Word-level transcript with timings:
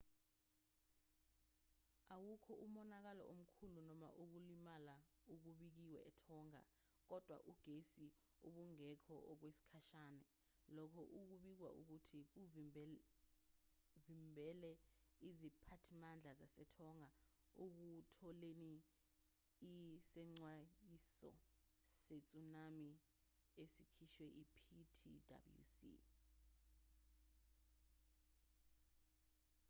awukho 2.15 2.53
umonakalo 2.65 3.23
omkhulu 3.33 3.79
noma 3.89 4.07
ukulimala 4.23 4.95
okubikiwe 5.33 5.99
etonga 6.09 6.61
kodwa 7.09 7.37
ugesi 7.51 8.07
ubungekho 8.47 9.15
okwesikhashana 9.31 10.25
lokho 10.75 11.03
okubikwa 11.19 11.69
ukuthi 11.79 12.19
kuvimebele 12.31 14.71
iziphathimandla 15.29 16.31
zasetonga 16.39 17.09
ekutholeni 17.65 18.75
isexwayiso 19.73 21.31
setsunami 22.03 22.89
esikhishwe 23.63 24.25
iptwc 24.41 24.99